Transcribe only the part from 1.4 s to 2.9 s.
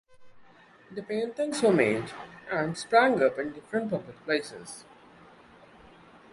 were made and